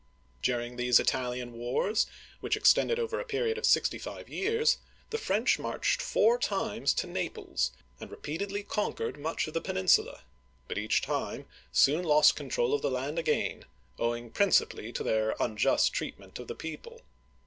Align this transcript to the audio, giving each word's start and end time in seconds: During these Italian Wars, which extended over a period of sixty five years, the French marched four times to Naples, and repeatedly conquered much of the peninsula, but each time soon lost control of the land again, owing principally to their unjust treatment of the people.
During 0.41 0.77
these 0.77 0.99
Italian 0.99 1.53
Wars, 1.53 2.07
which 2.39 2.57
extended 2.57 2.97
over 2.97 3.19
a 3.19 3.23
period 3.23 3.59
of 3.59 3.67
sixty 3.67 3.99
five 3.99 4.27
years, 4.27 4.79
the 5.11 5.19
French 5.19 5.59
marched 5.59 6.01
four 6.01 6.39
times 6.39 6.91
to 6.95 7.05
Naples, 7.05 7.71
and 7.99 8.09
repeatedly 8.09 8.63
conquered 8.63 9.19
much 9.19 9.45
of 9.47 9.53
the 9.53 9.61
peninsula, 9.61 10.23
but 10.67 10.79
each 10.79 11.03
time 11.03 11.45
soon 11.71 12.03
lost 12.03 12.35
control 12.35 12.73
of 12.73 12.81
the 12.81 12.89
land 12.89 13.19
again, 13.19 13.63
owing 13.99 14.31
principally 14.31 14.91
to 14.91 15.03
their 15.03 15.35
unjust 15.39 15.93
treatment 15.93 16.39
of 16.39 16.47
the 16.47 16.55
people. 16.55 17.01